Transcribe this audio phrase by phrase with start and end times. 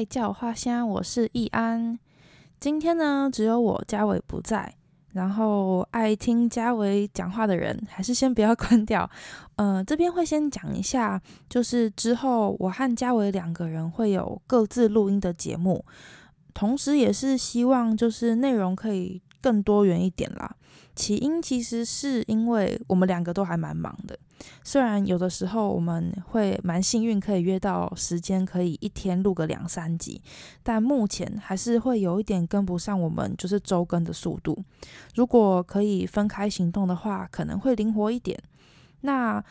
[0.00, 1.98] 爱叫花香，我是易安。
[2.58, 4.74] 今天呢，只有我嘉伟不在，
[5.12, 9.10] 然后爱听嘉伟讲话的人，还是先不要关掉。
[9.56, 15.84] 呃，这边会先讲一下，就是之后我和嘉伟两个人会有各自录音的节目，
[16.54, 20.56] 同时也是希望就是内容可以更多元一点啦。
[20.96, 24.18] 起因其实是因为我们两个都还蛮忙的。
[24.64, 30.20] 虽然有的时候我们会蛮幸运，可以约到时间，可以一天录个两三集，
[30.62, 34.62] 但目前还是会有一点跟不上我们就是周更的速度。
[35.14, 38.38] 如果可以分开行动的话，可能会灵活一点。
[39.02, 39.42] 那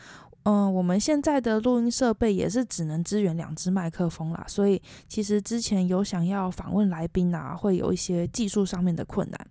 [0.44, 9.46] 嗯、我们现在的录音设备也是只能支援两只麦克风啦，所以其实之前有想要访问来宾啊，会有一些技术上面的困难。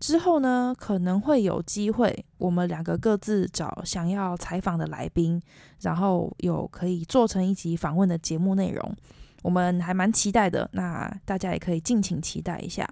[0.00, 5.40] 之后呢，可能会有机会，我们两个各自找想要采访的来宾，
[5.80, 8.96] 然后有可以做成一集访问的节目内容，
[9.42, 10.68] 我们还蛮期待的。
[10.72, 12.88] 那大家也可以敬请期待一下。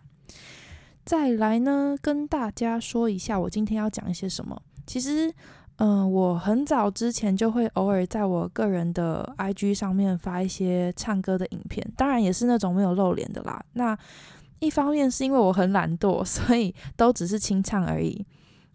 [1.04, 4.60] 再来呢，跟大家说一下，我今天要讲一些什么。
[4.84, 5.32] 其实，
[5.77, 13.64] 嗯、我很早之前就会偶尔在我个人的 IG 上面发一些唱歌的影片，当然也是那种没有露脸的啦。
[13.74, 13.96] 那
[14.58, 18.24] 一方面是因为我很懒惰，所以都只是清唱而已。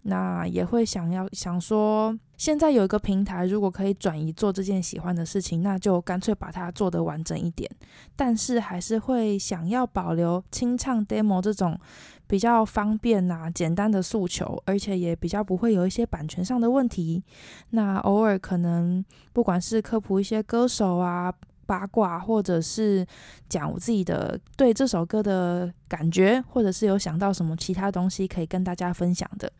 [0.03, 7.69] 那也会想要想说，现在有一个平台，如果可以转移做这件喜欢的事情，那就干脆把它做得完整一点。
[8.15, 11.79] 但是还是会想要保留清唱 demo 这种
[12.25, 17.23] 比较方便呐、啊、简单的诉求，而且也比较不会有一些版权上的问题。
[17.69, 21.31] 那偶尔可能不管是科普一些歌手啊。
[21.65, 23.05] 八卦，或者是
[23.49, 29.51] 讲我自己的对这首歌的感觉，或者是有想到什么其他东西可以跟大家分享的，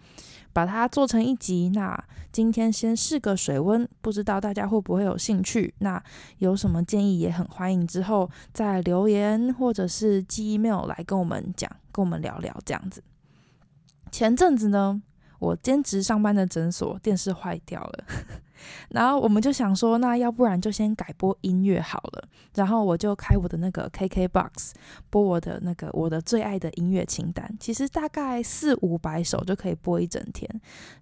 [0.51, 1.69] 把它做成一集。
[1.73, 2.01] 那
[2.31, 5.73] 今天先试个水温，不知道大家会不会有兴趣？
[5.79, 6.01] 那
[6.38, 13.03] 有什么建议也很欢迎，之后再留言或者是寄 email 来跟我们讲，跟我们聊聊这样子。
[14.11, 15.01] 前阵子呢，
[15.40, 18.03] 我兼职上班的诊所电视坏掉了。
[18.89, 22.23] 然后我们就想说，那要不然就先改播音乐好了。
[22.55, 24.72] 然后我就开我的那个 KKBOX
[25.09, 30.49] 播我的那个我的最爱的音乐清单，其实大概四五百首就可以播一整天。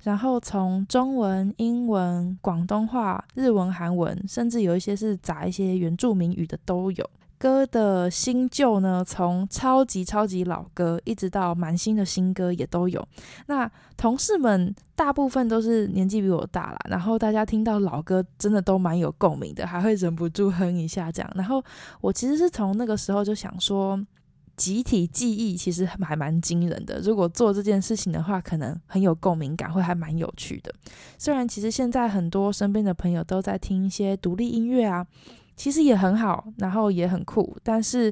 [0.03, 7.09] 然后从中文、英文、广东话、日文、韩文，甚至有一些是杂一些原住民语的都有。
[7.39, 13.03] 歌的新旧呢，从超级超级老歌一直到蛮新的新歌也都有。
[13.47, 21.31] 那同事们大部分都是年纪比我大啦，然后大家听到老歌真的都蛮有共鸣的，还会忍不住哼一下这样。
[21.33, 21.63] 然后
[22.01, 23.97] 我其实是从那个时候就想说，
[24.57, 26.99] 集体记忆其实还蛮惊人的。
[26.99, 30.73] 如果做这件事情的话，可能很有共鸣感，会还蛮有趣的。
[31.17, 35.07] 虽然其实现在很多身边的朋友都在听一些独立音乐啊。
[35.59, 38.11] 其实也很好，然后也很酷，但是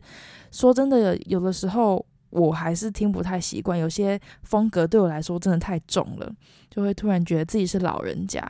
[0.52, 6.30] 说真的，有的时候我还是听不太习惯，有些风格对我来说真的太重了，
[6.69, 8.46] 就会突然觉得自己是老人家。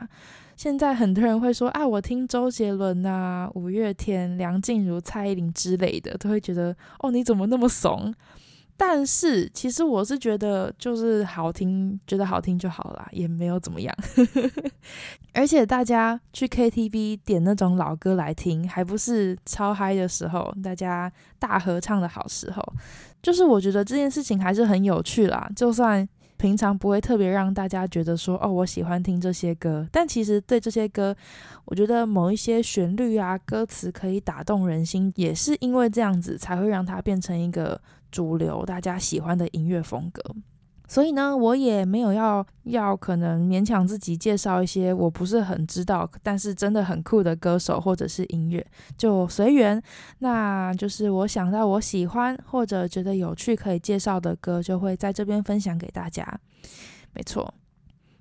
[0.56, 8.12] 现在很多人会说啊，我听周杰伦啊、五月天、梁静茹、蔡依林之类的，都会觉得哦，你怎么那么怂？
[8.80, 13.92] 但是其实我是觉得就是好听，觉得好听就好啦，也没有怎么样。
[15.34, 22.62] 而且大家去 KTV 点那种老歌来听，还不是超嗨的时候，大家大合唱的好时候。
[23.20, 25.50] 就是我觉得这件事情还是很有趣啦。
[25.56, 31.12] 就算平常不会特别让大家觉得说哦，我喜欢听这些歌，但其实对这些歌，
[31.64, 37.80] 我觉得某一些旋律啊、歌词可以打动人心，也是因为这样子才会让它变成一个。
[38.10, 40.22] 主流大家喜欢的音乐风格，
[40.86, 48.66] 所以呢，我也没有要要可能勉强自己介绍一些我不是很知道，但是真的很酷的歌手或者是音乐，
[48.96, 49.82] 就随缘。
[50.20, 56.40] 那就是我想到我喜欢或者觉得有趣可以介绍的歌，就会在这边分享给大家。
[57.12, 57.52] 没错，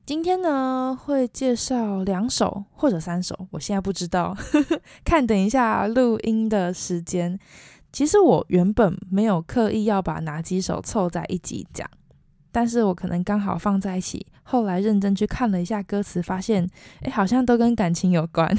[0.05, 4.35] 今天呢会介绍两首或者三首，我现在不知道，
[5.05, 7.39] 看等一下录音的时间。
[7.97, 11.89] 其实我原本没有刻意要把哪几首凑在一起讲，
[12.51, 14.23] 但是我可能刚好放在一起。
[14.43, 16.69] 后来认真去看了一下歌词，发现，
[17.01, 18.55] 哎，好像都跟感情有关。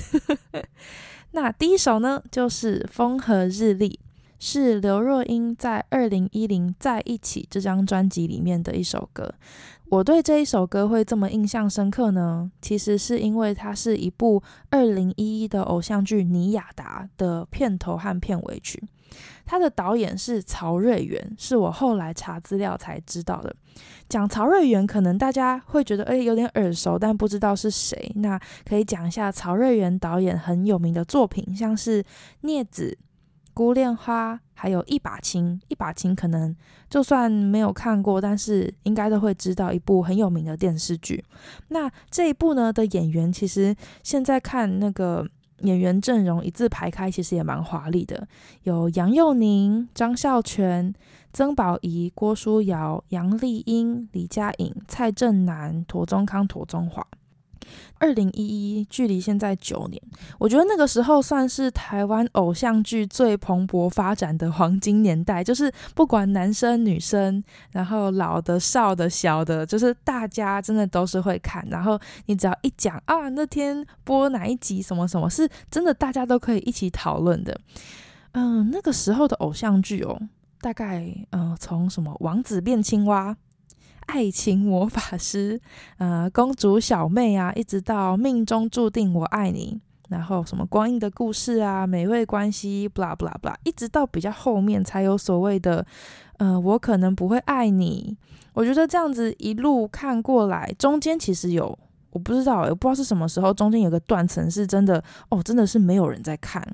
[1.31, 4.01] 那第一首呢，就是《风和日丽》，
[4.45, 9.33] 是刘若英在二零一零《在一起》这张专辑里面的一首歌。
[9.89, 18.83] 我对这一首歌会这么印象深刻呢，其实是因为它是一部二零一一的偶像剧《尼雅达》的片头和片尾曲。
[19.45, 23.55] 他的导演是曹瑞原，是我后来查资料才知道的。
[24.09, 28.11] 讲曹瑞原，可能大家会觉得诶有点耳熟，但不知道是谁。
[28.17, 32.03] 那可以讲一下曹瑞原导演很有名的作品，像是
[32.43, 32.91] 《镊子》
[33.55, 35.61] 《孤恋花》，还有一把青。
[35.69, 36.55] 一把青可能
[36.89, 41.23] 就算没有看过，但是应该都会知道一部很有名的电视剧。
[41.69, 45.29] 那这一部呢的演员，其实现在看那个
[45.63, 48.27] 演员阵容一字排开，其实也蛮华丽的，
[48.63, 50.95] 有杨佑宁、张孝全、
[51.33, 57.07] 曾宝仪、郭书瑶、杨丽英、李佳颖、蔡正南、庹宗康、庹宗华。
[57.99, 60.01] 二零一一，距离现在九年，
[60.39, 71.67] 我觉得那个时候算是台湾偶像剧最蓬勃发展的黄金年代，就是不管男生女生，然后老的、少的、小的，就是大家真的都是会看。
[71.71, 77.59] 然后你只要一讲啊，那天播哪一集什么什么，是真的大家都可以一起讨论的。
[78.33, 80.21] 嗯，那个时候的偶像剧哦，
[80.61, 83.37] 大概嗯，从什么王子变青蛙。
[84.09, 85.61] 爱情魔法师，
[85.99, 89.79] 呃，公主小妹啊，一直到命中注定我爱你，
[90.09, 95.85] 然后什么光阴的故事啊，美味关系，blah blah blah，一直到比较后面才有所谓的，
[96.39, 98.17] 呃，我可能不会爱你。
[98.55, 101.79] 我觉得这样子一路看过来，中间其实有，
[102.11, 106.67] 我不知道，我不知道是什么时候，中间有个断层是真的，哦，真的是没有人在看。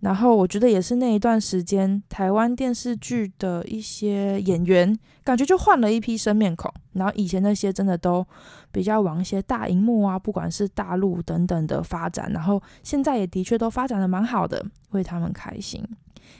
[0.00, 6.72] 然后我觉得也是那一段时间，台湾电视剧的一些演员感觉就换了一批生面孔。
[6.92, 8.24] 然后以前那些真的都
[8.70, 12.30] 比较往一些大荧幕啊，不管是大陆等等的发展。
[12.32, 15.84] 然后现在也的确都发展的蛮好的，为他们开心。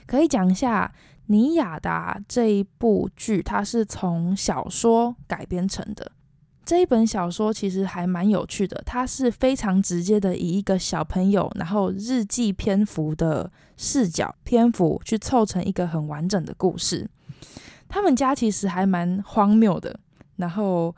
[0.05, 0.89] 可以讲一下
[1.27, 6.11] 《尼亚达》这一部剧，它是从小说改编成的。
[6.69, 17.09] 这一本小说其实还蛮有趣的，它是非常直接的以一个小朋友，然后日记篇幅的视角篇幅去凑成一个很完整的故事。
[17.87, 19.99] 他们家其实还蛮荒谬的，
[20.35, 20.95] 然后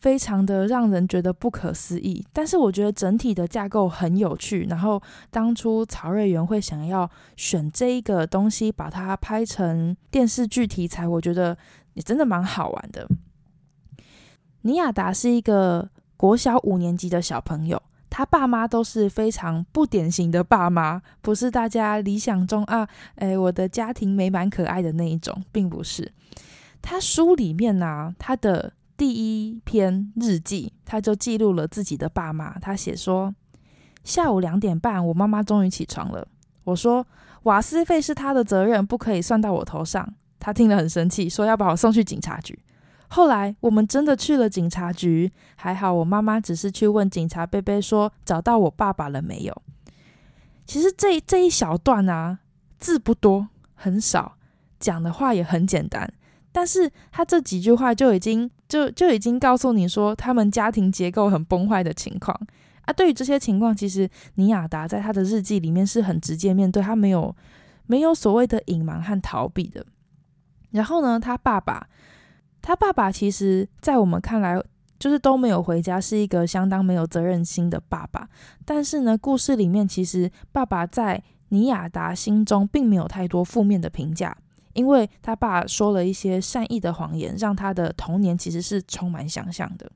[0.00, 2.22] 非常的让人觉得不可思议。
[2.34, 4.66] 但是我觉得整体的架构很有趣。
[4.68, 11.56] 然后当初曹瑞元会想要选这一个东西，把它拍成电视剧题材，我觉得
[11.94, 13.08] 也真的蛮好玩的。
[14.66, 17.80] 尼亚达是一个国小五年级的小朋友，
[18.10, 26.12] 他爸妈都是非常不典型的爸妈，不是大家理想中啊，哎，我的家庭美满可爱的那一种，并不是。
[26.82, 32.58] 他书里面呢、啊，他的第一篇日记，他就记录了自己的爸妈。
[32.58, 33.32] 他写说，
[34.02, 36.26] 下午两点半，我妈妈终于起床了。
[36.64, 37.06] 我说，
[37.44, 40.12] 瓦斯费是他的责任，不可以算到我头上。
[40.40, 42.58] 他听了很生气，说要把我送去警察局。
[43.08, 49.62] 后来我们真的去了警察局，还好我妈妈只是去问警察贝贝说，找到我爸爸了没有。
[50.66, 52.40] 其实这这一小段啊，
[52.78, 54.36] 字不多，很少，
[54.80, 56.12] 讲的话也很简单，
[56.50, 62.36] 但是他这几句话就已经就就已经告诉你说他们家庭结构很崩坏的情况
[62.82, 62.92] 啊。
[62.92, 67.34] 对于这些情况，其实尼亚达在他的日记里面是很直接面对，他没有
[67.86, 69.86] 没有所谓的隐瞒和逃避的。
[70.72, 71.88] 然后呢，他爸爸。
[72.66, 74.60] 他爸爸其实，在我们看来，
[74.98, 78.28] 就是都没有回家，是一个相当没有责任心的爸爸。
[78.64, 84.36] 但是呢，故事里面其实爸爸在尼亚达心中并没有太多负面的评价，
[84.72, 89.88] 因为他爸说了一些善意的谎言，让他的童年其实是充满想象的。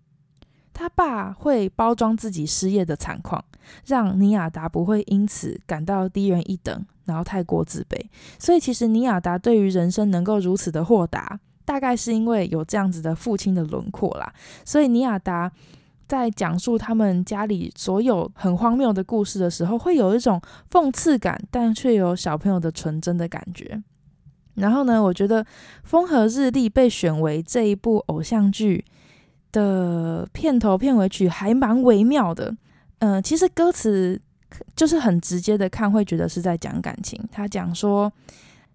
[0.72, 3.44] 他爸会包装自己失业的惨况，
[3.84, 8.00] 让尼亚达不会因此感到低人一等，然后太过自卑。
[8.38, 11.40] 所以，其实尼亚达对于人生能够如此的豁达。
[11.70, 14.32] 大概是因为有这样子的父亲的轮廓啦，
[14.64, 15.48] 所以尼亚达
[16.08, 23.80] 在讲述他们家里所有很荒谬的故事的时候，会有一种讽刺感，但却有小朋友的纯真的感觉。
[24.56, 25.44] 然后呢，我觉得
[25.84, 28.84] 《风和日丽》被选为这一部偶像剧
[29.52, 32.52] 的片头片尾曲，还蛮微妙的。
[32.98, 34.20] 嗯、其实歌词
[34.74, 37.22] 就是很直接的看，会觉得是在讲感情。
[37.30, 38.12] 他讲说。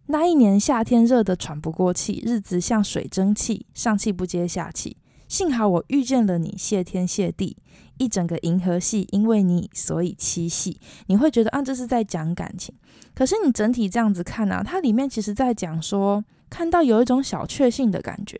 [0.07, 4.97] 那一年夏天热得喘不过气，日子像水蒸气，上气不接下气。
[5.27, 7.57] 幸好我遇见了你，谢天谢地，
[7.97, 10.79] 一整个银河系因为你所以七系。
[11.07, 12.75] 你会觉得啊，这是在讲感情。
[13.15, 18.39] 可是你整体这样子看啊，它里面其实在讲说，看到有一种小确幸的感觉。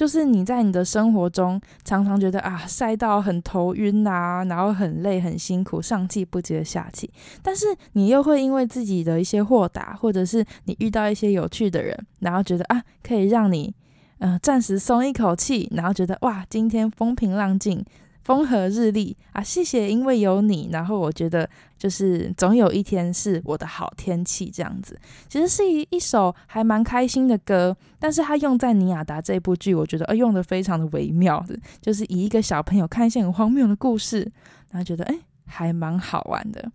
[0.00, 7.12] 就是你在你的生活中常常觉得啊，晒到很头晕啊，然后很累很辛苦，上气不接下气。
[7.42, 13.74] 但是你又会因为自己的一些豁达，或者是你遇到一些有趣的人，然后觉得啊，可以让你
[14.20, 17.84] 嗯、呃、暂时松一口气，然后觉得哇，今天风平浪静。
[18.22, 21.48] 风和日丽啊，谢谢，因为有你，然后我觉得
[21.78, 24.98] 就是总有一天是我的好天气这样子。
[25.28, 34.30] 其实是一一首还蛮开心的歌，但是它用在尼亚达这部剧，我觉得呃用的非常的微妙的，就是以一个小朋友看一些很荒谬的故事，
[34.70, 36.70] 然后觉得哎还蛮好玩的。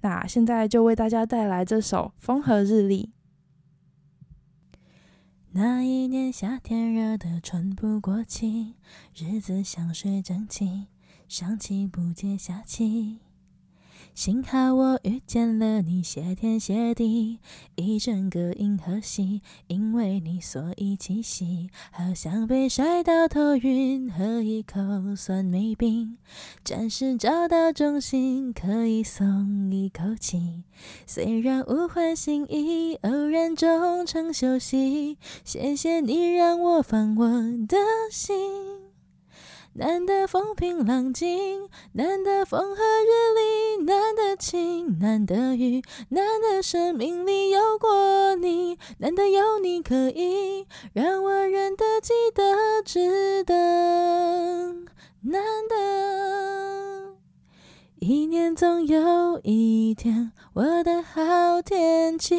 [0.00, 3.10] 那现在就为大家带来这首《风和日丽》。
[5.60, 8.76] 那一年夏天热得喘不过气，
[9.12, 10.86] 日子像水蒸气，
[11.26, 13.18] 上气不接下气。
[14.18, 17.38] 幸好我遇见了你，谢天谢地，
[17.76, 21.70] 一整个银河系，因为你所以栖息。
[21.92, 24.80] 好像被晒到头晕，喝一口
[25.14, 26.18] 酸梅冰，
[26.64, 30.64] 暂时找到中心，可以松一口气。
[31.06, 37.28] 虽然物换星移，偶然终成休息，谢谢你让我放我
[37.68, 37.76] 的
[38.10, 38.87] 心。
[39.78, 53.54] 难得风平浪静，难得风和日丽，难得晴，难得雨，难得生命里有过你，难得有你可以让我认得、记得、值得。
[55.20, 57.14] 难得
[58.00, 62.36] 一年总有一天，我的好天气。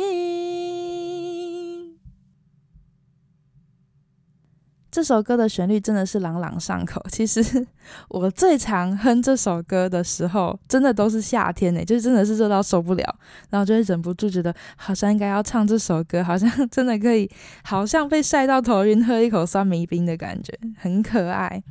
[4.91, 7.03] 这首歌的旋律真的是朗朗上口。
[7.11, 7.67] 其实
[8.07, 13.15] 我最常哼这首歌的时候，真的都是夏天呢，就是真的是热到受不了，
[13.49, 17.29] 然后就会忍不住觉得好像应该要唱这首歌，好像真的可以，
[17.63, 21.61] 好像被晒到头晕，喝一口酸梅冰的感觉，很可爱。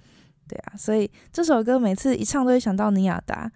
[0.46, 3.50] 对啊，所以这首歌每次一唱都会想到尼亚达。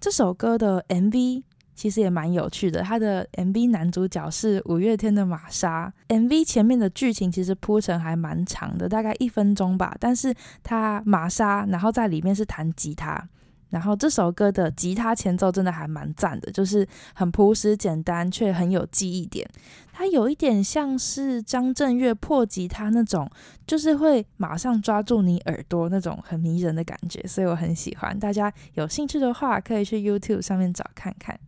[0.00, 1.42] 这首歌的 MV。
[1.78, 5.92] 其实也蛮有趣的，他的 MV 男主角是五月天的玛莎。
[6.08, 9.96] MV 前面的剧情其实铺陈还蛮长的，大概一分钟吧。
[10.00, 13.28] 但是他玛莎，然后在里面是弹吉他，
[13.70, 19.48] 然后这首歌的吉他前奏真的还蛮赞的，就是很朴实简单却很有记忆点。
[19.92, 23.30] 它有一点像是张震岳破吉他那种，
[23.68, 28.18] 就是会马上抓住你耳朵那种很迷人的感觉，所以我很喜欢。
[28.18, 31.38] 大家有兴趣的话，可以去 YouTube 上面找看看。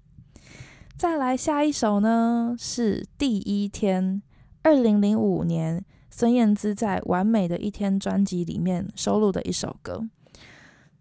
[1.01, 4.21] 再来下一首呢，是第一天，
[4.61, 10.07] 二零零五年孙燕姿在《完美的一天》专辑里面收录的一首歌。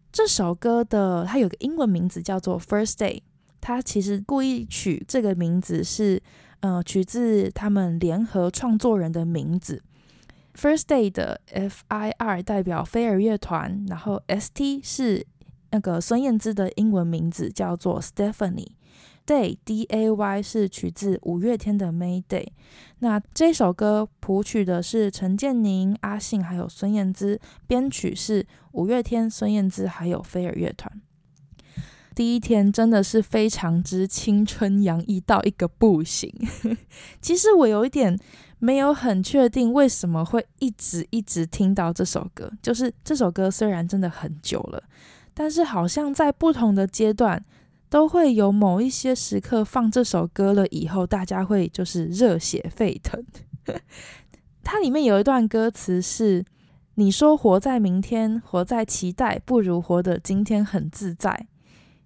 [0.09, 3.15] 这首歌的它有个英文名字叫做《First Day》，
[3.59, 6.23] 它其实故意取这个名字是
[6.61, 9.83] 呃取自他们联合创作人的名字。
[10.55, 15.27] First Day 的 F I R 代表飞儿乐团，然后 S T 是
[15.71, 18.78] 那个孙燕姿的英文名字，叫做 Stephanie。
[19.29, 22.47] Day D A Y 是取自五月天的 Mayday。
[22.97, 30.99] 那这首歌谱曲的是陈建宁、阿信还有孙燕姿，编曲是五月天、孙燕姿还有飞儿乐团。
[32.15, 36.33] 第一天真的是非常之青春洋溢到一个不行。
[37.21, 38.17] 其实我有一点
[38.57, 44.81] 没有很确定为什么会一直一直听到这首歌，就是这首歌虽然真的很久了，
[45.35, 47.45] 但是好像在不同的阶段。
[47.89, 53.23] 都会有某一些时刻放这首歌了以后，大家会就是热血沸腾。
[54.63, 56.45] 它里面有一段歌词是
[56.95, 61.47] ：“你说活在明天，活在期待，不如活得今天很自在。”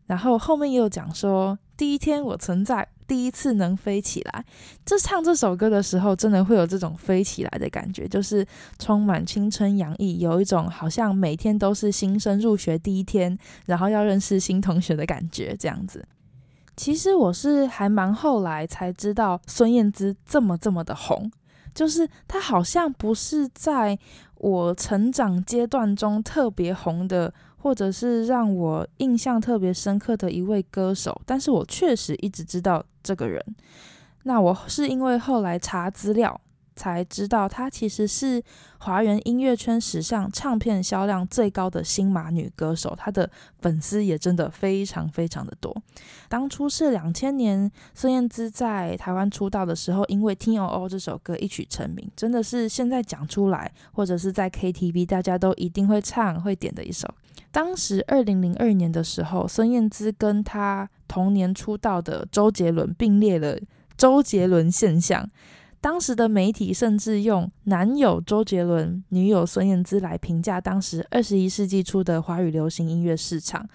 [0.07, 4.45] 然后后面又讲说：“第一天我存在。”第一次能飞起来，
[4.85, 8.47] 这唱这首歌的时候，真的会有这种飞起来的感觉，就是
[8.79, 16.07] 充满青春洋溢，有一种好像每天都是新生入学第一天，然后要认识新同学的感觉，这样子。
[16.77, 21.29] 其实我是还蛮后来才知道孙燕姿这么这么的红，
[21.75, 23.99] 就是她好像不是在
[24.35, 27.31] 我成长阶段中特别红的。
[27.63, 33.41] 或者是让我印象特别深刻的一位歌手，但是我确实一直知道这个人。
[34.23, 36.41] 那我是因为后来查资料
[36.75, 38.41] 才知道，她其实是
[38.79, 45.75] 华人音乐圈史上唱片销量最高的新马女歌手，她的粉丝也真的非常非常的多。
[46.27, 57.07] 当初是两千年孙燕姿在台湾出道的时候，因为《听哦哦》这首歌一曲成名，真的是现在讲出来或者是在 KTV 大家都一定会唱会点的一首。
[57.51, 63.55] 当时二零零二年的时候，孙燕姿跟她同年出道的周杰伦并列了
[63.95, 65.29] 周杰伦现象。
[65.83, 73.67] 当时的媒体甚至用“男友周杰伦，女友孙燕姿”来评价当时二十一世纪初的华语流行音乐市场。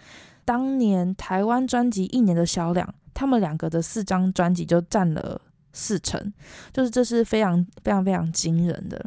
[0.43, 5.39] 当年台湾专辑一年的销量，他们两个的四张专辑就占了
[5.75, 6.33] 四成，
[6.73, 9.05] 就是这是非常非常非常惊人的。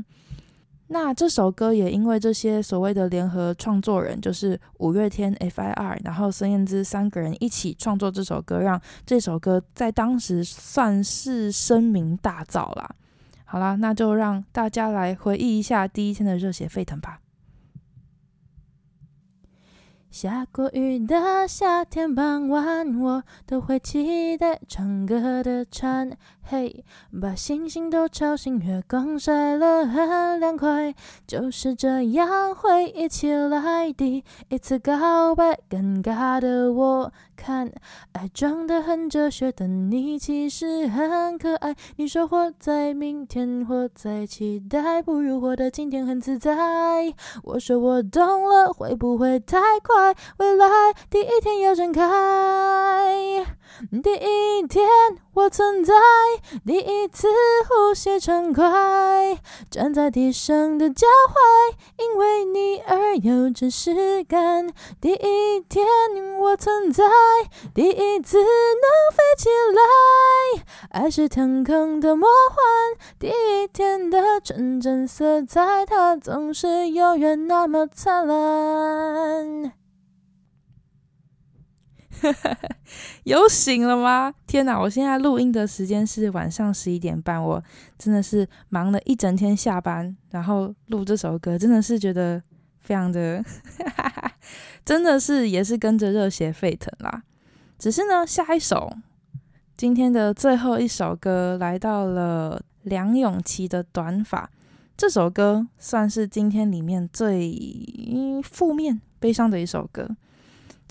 [0.93, 12.93] 那这首歌也因为这些所谓的联合创作人，就是五月天、F.I.R.，然后孙燕姿三个人一起创作这首歌，让这首歌在当时算是声名大噪啦。
[13.45, 17.19] 好啦，那就让大家来回忆一下第一天的热血沸腾吧。
[20.09, 26.17] 下过雨的夏天傍晚，我都会期待唱歌的蝉。
[26.43, 26.83] 嘿，
[27.21, 30.93] 把星星都吵醒，月光晒了很凉快。
[31.25, 33.93] 就是这样会一起来。
[33.93, 37.71] 第一次告白，尴尬的我看，
[38.11, 41.73] 爱装得很哲学的你其实很可爱。
[41.95, 46.51] 你说活在明天，活在期待，不如活得今天很自在。
[47.43, 50.13] 我说我懂了，会不会太快？
[50.37, 50.67] 未来
[51.09, 52.01] 第一天要展开，
[54.03, 54.87] 第一天
[55.33, 55.93] 我存在，
[56.65, 57.27] 第一次
[57.67, 64.67] 呼吸畅快，站在地上的脚踝，因为你而有真实感。
[64.99, 65.85] 第一天
[66.39, 67.03] 我存在，
[67.73, 68.45] 第一次能
[69.11, 73.07] 飞起来，爱是天空的魔幻。
[73.19, 79.80] 第一天的纯真色彩，它总是永远那么灿烂。
[83.23, 84.33] 有醒了吗？
[84.47, 84.79] 天哪！
[84.79, 87.63] 我现在录音的时间是晚上十一点半，我
[87.97, 92.41] 真的是忙了一整天下班，然后录这首歌，真的是觉得
[92.79, 93.43] 非常的，
[94.85, 97.23] 真的是也是跟着热血沸腾啦。
[97.77, 98.93] 只是呢，下一首
[99.75, 104.45] 今天的最后一首歌来到了梁咏琪的《短发》，
[104.95, 110.07] 这首歌算是今天里面最负面、悲伤的一首歌。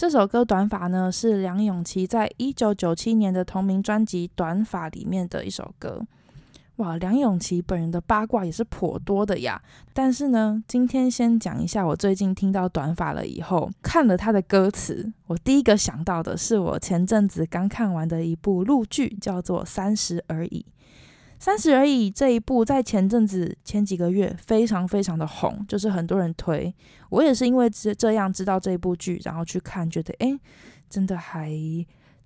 [0.01, 6.01] 这首歌《短发》呢，是梁咏琪在一九九七年的同名专辑《短发》里面的一首歌。
[6.77, 9.61] 哇，梁咏琪本人的八卦也是颇多的呀。
[9.93, 20.65] 但是呢，今天先讲一下我最近听到《短发》了以后，看了他的歌词，我第一个想到的是我前阵子刚看完的一部陆剧，叫做《三十而已》。
[21.41, 26.73] 三十而已这一部在前阵子前几个月非常非常的红，就是很多人推。
[27.09, 30.39] 我也是因为这这样知道这一部剧，然后去看，觉得诶，
[30.91, 31.51] 真的还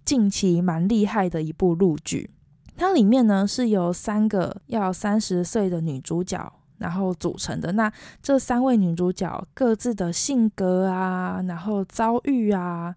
[0.04, 2.28] 近期蛮厉害的一部陆剧。
[2.76, 7.70] 它里面呢是由三个要三十岁的女主角然后组成的。
[7.70, 12.92] 那这三位女主角各自的性格啊，然后遭遇啊，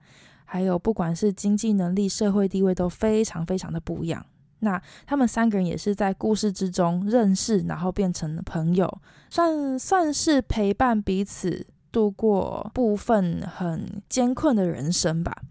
[0.45, 4.25] 还有不管是经济能力、社会地位都非常非常的不一样。
[4.59, 15.43] 那他们三个人也是在故事之中认识，然后变成朋友，算算是陪伴彼此度过部分很艰困的人生吧。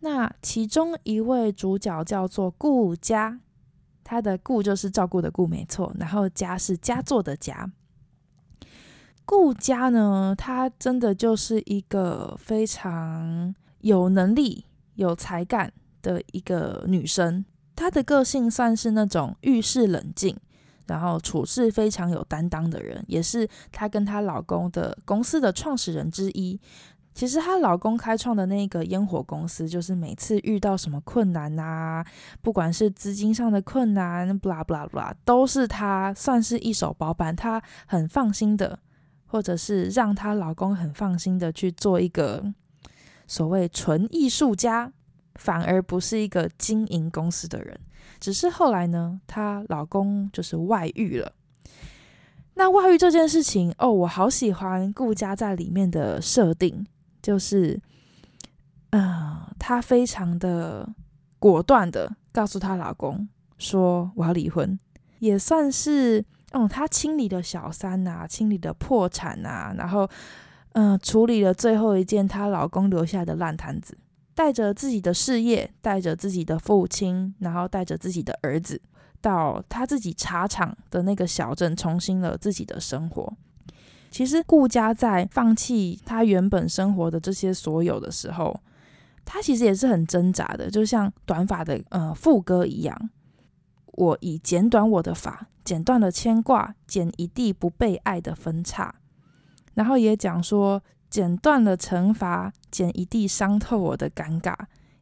[0.00, 3.38] 那其中一位主角叫做顾佳，
[4.02, 7.70] 他的顾就是照顾的顾，没错，然后佳是佳作的佳。
[9.26, 15.72] 顾佳呢，她真的就是一个非常有能力、有才干
[16.02, 17.44] 的一个女生。
[17.80, 20.36] 她的个性算是那种遇事冷静，
[20.86, 26.60] 然后处事非常有担当的人，也是她跟她老公的公司的创始人之一。
[27.14, 32.04] 其实她老公开创的那个烟火公司，就是每次遇到什么困难啊，
[32.42, 38.78] 不管是资金上的困难，blah blah blah，都是她算是一手包办，她很放心的，
[39.24, 42.44] 或者是让她老公很放心的去做一个
[43.26, 44.92] 所谓纯艺术家。
[45.40, 47.80] 反而不是一个经营公司的人，
[48.20, 51.32] 只是后来呢，她老公就是外遇了。
[52.56, 56.86] 那外遇这件事情，哦，我好喜欢顾佳在里面的设定，
[57.22, 57.80] 就是，
[58.90, 60.86] 呃，她非常的
[61.38, 63.26] 果断的告诉她老公
[63.56, 64.78] 说我要离婚，
[65.20, 66.22] 也算是，
[66.52, 70.06] 哦，她清理了小三呐，清理了破产呐，然后，
[70.72, 73.96] 嗯、处理了最后一件她老公留下的烂摊子。
[74.40, 78.80] 带着自己的事业，带着自己的父亲，然后带着自己的儿子，
[79.20, 83.30] 到他自己茶厂的那个小镇，重新了自己的生活。
[84.10, 88.58] 其实顾家在放弃他原本生活的这些所有的时候，
[89.26, 93.10] 他其实也是很挣扎的，就像短发的呃副歌一样
[93.92, 98.94] ：“我已剪短我的发，剪断了牵挂，剪一地不被爱的分叉。”
[99.76, 100.82] 然后也讲说。
[101.10, 104.54] 剪断了惩罚，剪一地伤透我的尴尬，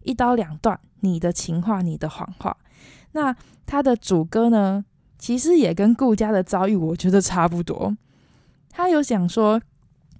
[0.02, 2.56] 一刀两断，你的情话，你的谎话。
[3.12, 4.84] 那他的主歌呢，
[5.18, 7.94] 其实也跟顾佳的遭遇，我觉得差不多。
[8.70, 9.60] 他有讲说，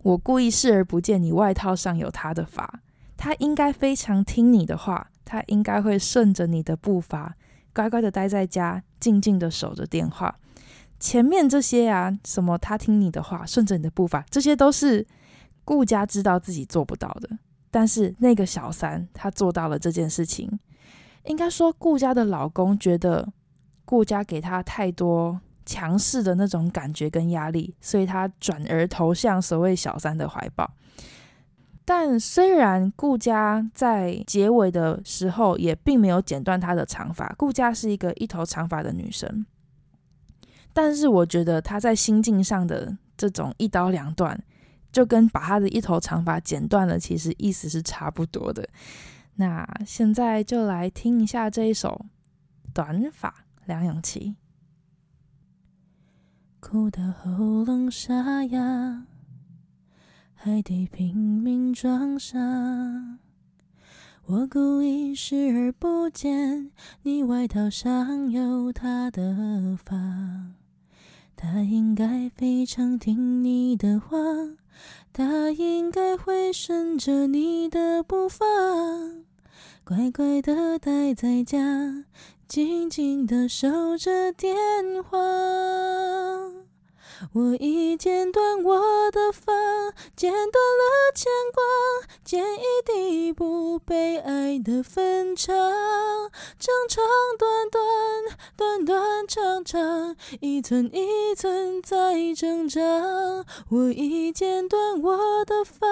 [0.03, 2.81] 我故意视而不见，你外套上有他的发，
[3.16, 7.35] 他应该非常听你的话，他应该会顺着你的步伐，
[7.72, 10.37] 乖乖的待在家，静静的守着电话。
[11.01, 15.07] 前面这些啊，什么他听你的话，顺着你的步伐，这些都是。
[15.68, 17.28] 顾佳知道自己做不到的，
[17.70, 20.59] 但是那个小三他做到了这件事情。
[21.24, 23.31] 应该说，顾佳的老公觉得
[23.85, 30.72] 顾佳给他太多强势的那种感觉跟压力，所以他转而投向所谓小三的怀抱。
[31.85, 39.44] 但虽然顾佳在结尾的时候也并没有剪断她的长发，顾佳是一个一头长发的女生，
[40.72, 44.42] 但是我觉得她在心境上的这种一刀两断，
[44.98, 48.68] 就跟把他的一头长发剪断了，其实意思是差不多的。
[49.37, 52.04] 那现在就来听一下这一首
[52.74, 53.30] 《短发》，
[53.66, 54.34] 梁咏琪。
[56.58, 59.04] 哭到喉咙沙哑。
[60.34, 62.37] 还得拼命装傻，
[64.26, 69.94] 我故意视而不见，你外套上有他的发，
[71.40, 74.18] 他应该非常听你的话，
[75.12, 78.44] 他应该会顺着你的步伐，
[79.85, 82.05] 乖乖的待在家，
[82.48, 84.57] 静静的守着电
[85.05, 85.16] 话。
[87.33, 89.52] 我已剪断我的发，
[90.14, 91.62] 剪断了牵挂，
[92.24, 97.04] 剪一地不被爱的分岔，长长
[97.38, 97.83] 短短，
[98.57, 102.81] 短短长长，一寸一寸在挣扎。
[103.70, 105.87] 我已剪断我的发，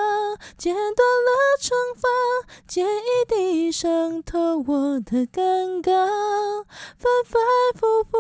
[0.57, 2.09] 剪断了长发，
[2.69, 3.16] 剪一
[3.71, 5.93] 伤透我的尴尬，
[6.97, 7.41] 反反
[7.75, 8.19] 复复，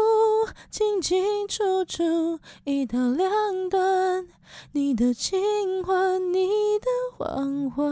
[0.70, 3.10] 清清楚楚，一刀。
[3.10, 4.26] 两断，
[4.72, 6.46] 你的情话，你
[6.78, 7.84] 的谎话。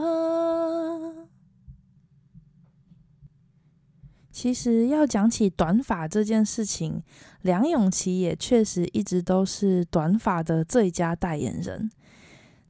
[4.31, 7.03] 其实要讲起短发这件事情，
[7.41, 11.91] 梁咏琪也确实一直都是短发的最佳代言人。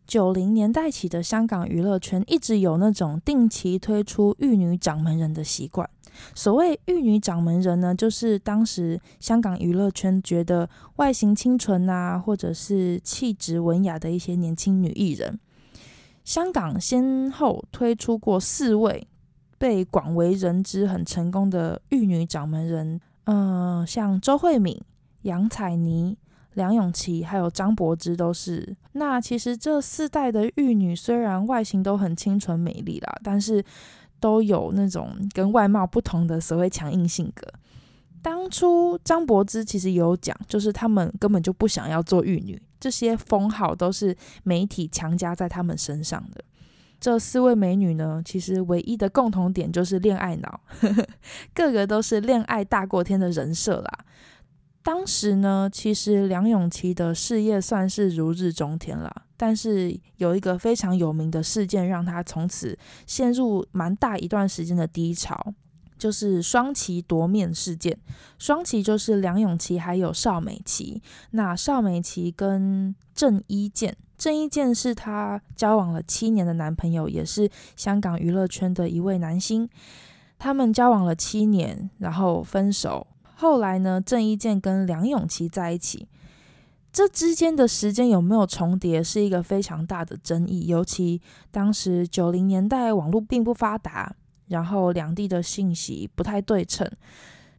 [0.07, 5.89] 九零年代起的香港娱乐圈一直有那种定期推出玉女掌门人的习惯。
[6.35, 15.41] 所谓玉女掌门人呢，就是当时香港娱乐圈觉得外形清纯啊，或者是气质文雅的一些年轻女艺人。
[16.23, 19.07] 香港先后推出过四位
[19.59, 24.81] 被广为人知很成功的玉女掌门人，嗯、像周慧敏、
[25.23, 26.17] 杨采妮。
[26.55, 28.77] 梁咏琪还有张柏芝都是。
[28.93, 33.65] 那其实这四代的玉女虽然外形都很清纯美丽啦，但是
[34.21, 37.47] 都有那种跟外貌不同的所谓强硬性格。
[38.23, 46.43] 当初张柏芝其实有讲，就是他们根本就不想要做玉女，这些封号都是媒体强加在他们身上的。
[46.99, 50.61] 这四位美女呢，其实唯一的共同点就是恋爱脑，
[51.53, 53.99] 个个都是恋爱大过天的人设啦。
[54.85, 65.55] 当时呢，其实梁咏琪的事业算是如日中天了，但是有一个非常有名的事件，让她从此陷入蛮大一段时间的低潮，
[65.97, 67.99] 就是双旗夺面事件。
[68.39, 79.67] 双旗就是梁咏琪还有邵美琪，那邵美琪跟郑伊健，郑伊健是她交往了七年的男朋友，也是香港娱乐圈的一位男星，
[80.39, 83.07] 他们交往了七年，然后分手。
[83.37, 86.07] 后来呢，郑伊健跟梁咏琪在一起，
[86.93, 90.67] 这之间的时间有没有重叠，是一个非常大的争议。
[90.69, 91.21] 尤其
[91.51, 94.15] 当时九零年代网络并不发达，
[94.47, 96.89] 然后两地的信息不太对称。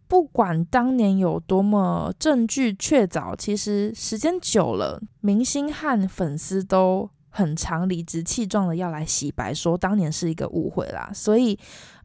[0.07, 11.11] 不管当年有多么证据确凿，其实时间久了，明星和粉丝都很常理直气壮的要来洗白，说当年是一个误会啦。
[11.13, 11.59] 所以。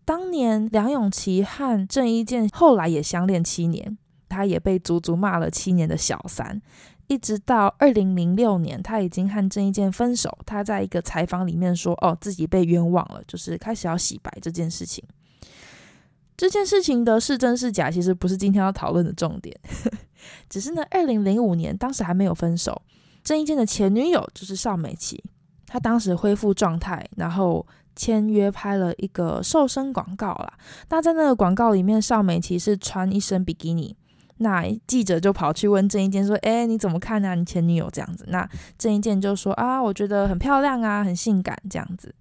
[0.05, 3.97] 当年梁咏琪和郑伊健后来也相恋七年，
[4.29, 6.61] 他也被足足骂了七年的小三，
[7.07, 10.37] 一直到二零零六年，他已经和郑伊健分手。
[10.45, 15.05] 他在一个采访里面说：“哦，自己被冤枉了，就是开始要洗白这件事情。”
[16.37, 19.57] 这件事情的是真是假，其实不是今天要讨论的重点。
[20.49, 22.83] 只是呢，二零零五年当时还没有分手，
[23.23, 25.23] 郑伊健的前女友就是邵美琪，
[25.67, 27.65] 她当时恢复状态，然后。
[27.95, 30.53] 签约拍了一个瘦身广告啦，
[30.89, 33.95] 那在那个广告里面，邵美琪是穿一身比基尼，
[34.39, 37.35] 那记者就跑去问郑伊健说：“哎，你怎么看呢、啊？
[37.35, 38.49] 你前女友这样子？”那
[38.79, 42.15] 郑伊健就说：“啊，我觉得很漂亮啊，很性感这样子。”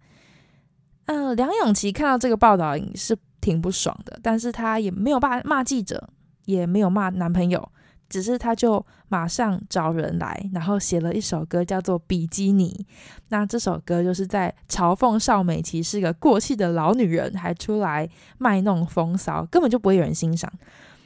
[1.05, 6.09] 嗯，梁咏琪看到这个报道是挺不爽的，但是她也没有骂骂记者，
[6.45, 7.71] 也没有骂男朋友。
[8.09, 12.85] 只是他就马上找人来，然后写了一首歌，叫做《比基尼》。
[13.29, 20.51] 那这首歌就是在嘲讽邵美琪是个过气的老女人，还出来卖弄风骚，根本就不会有人欣赏。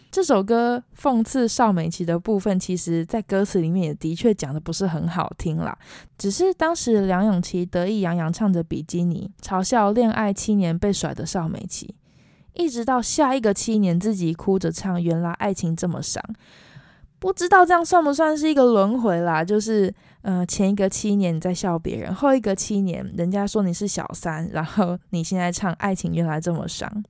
[0.10, 5.76] 这首歌讽刺邵美琪的部分，其实在歌词里面也的确讲的不是很好听啦。
[6.20, 11.96] 只是当时梁咏琪得意洋洋唱着《比基尼》，嘲笑恋爱七年被甩的邵美琪，
[12.54, 16.24] 一直到下一个七年自己哭着唱，原来爱情这么伤。
[17.24, 19.42] 不知道这样算不算是一个轮回啦？
[19.42, 27.02] 就是呃，前一个七年你在笑别人，后一个七年人家说你是小三，然后你现在唱爱情原来这么伤。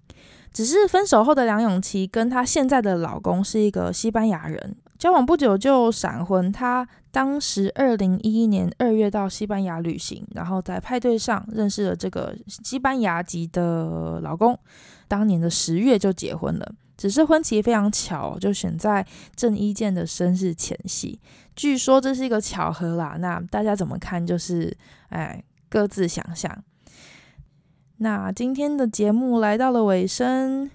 [0.52, 6.52] 只是分手后的梁咏琪跟她现在的老公是一个西班牙人，交往不久就闪婚。
[6.52, 14.56] 她当时二零一一年二月到西班牙旅行，然后在派对上认识了这个西班牙籍的老公，
[15.08, 16.72] 当年的十月就结婚了。
[16.96, 21.20] 只是婚期非常巧，就选在郑伊健的生日前夕。
[21.56, 24.26] 据说这是一个巧合啦，那大家怎么看？
[24.26, 24.76] 就是
[25.10, 26.64] 哎，各自想象。
[27.98, 30.70] 那今天的节目来到了尾声，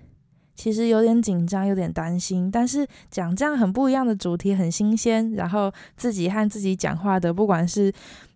[0.55, 7.93] 其实有点紧张，有点担心，但是讲这样很不一样的主题，很新鲜，然后自己和自己讲话的，不管是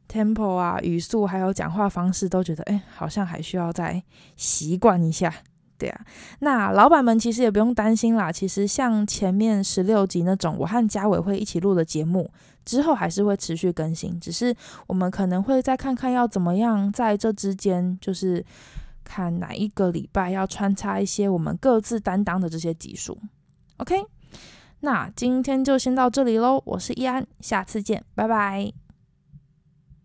[0.09, 4.03] tempo 啊、语速，还有讲话方式，都觉得哎，好像还需要再
[4.37, 5.33] 习惯一下。
[5.83, 6.01] 对啊，
[6.39, 8.31] 那老板们其实也不用担心啦。
[8.31, 12.31] 其实像前面十六集那种，我和家伟会一起录的节目，
[12.65, 14.21] 之后还是会持续更新。
[14.21, 14.55] 只是
[14.87, 18.45] 我们可能会再看看要怎么样在这之间，就是
[19.03, 23.19] 看哪一个礼拜要穿插一些我们各自担当的这些集数。
[23.79, 24.05] OK，
[24.83, 26.63] 那今天就先到这里喽。
[26.65, 28.82] 我是易安，下次见，拜拜。